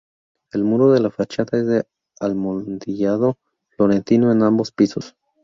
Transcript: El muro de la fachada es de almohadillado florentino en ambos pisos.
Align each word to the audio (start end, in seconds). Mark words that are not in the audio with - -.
El 0.51 0.63
muro 0.63 0.91
de 0.91 0.99
la 0.99 1.11
fachada 1.11 1.59
es 1.59 1.67
de 1.67 1.85
almohadillado 2.19 3.37
florentino 3.77 4.31
en 4.31 4.41
ambos 4.41 4.71
pisos. 4.71 5.15